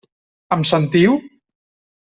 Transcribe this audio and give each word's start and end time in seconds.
Em 0.57 0.63
sentiu? 0.69 1.21